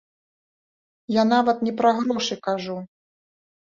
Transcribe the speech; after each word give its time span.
Я 1.21 1.27
нават 1.33 1.57
не 1.69 1.77
пра 1.85 1.95
грошы 2.01 2.43
кажу. 2.51 2.83